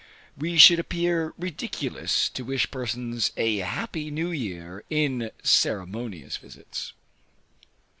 We 0.35 0.57
should 0.57 0.79
appear 0.79 1.31
ridiculous 1.37 2.27
to 2.29 2.43
wish 2.43 2.71
persons 2.71 3.31
a 3.37 3.57
happy 3.57 4.09
new 4.09 4.31
year, 4.31 4.83
in 4.89 5.29
ceremonious 5.43 6.37
visits. 6.37 6.93